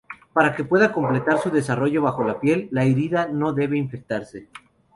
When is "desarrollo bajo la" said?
1.51-2.39